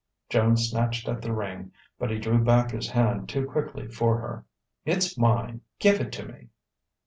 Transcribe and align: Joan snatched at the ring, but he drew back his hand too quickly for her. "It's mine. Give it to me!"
Joan 0.29 0.57
snatched 0.57 1.07
at 1.07 1.21
the 1.21 1.31
ring, 1.31 1.73
but 1.99 2.09
he 2.09 2.17
drew 2.17 2.43
back 2.43 2.71
his 2.71 2.89
hand 2.89 3.29
too 3.29 3.45
quickly 3.45 3.87
for 3.87 4.17
her. 4.17 4.45
"It's 4.83 5.15
mine. 5.15 5.61
Give 5.77 6.01
it 6.01 6.11
to 6.13 6.25
me!" 6.25 6.47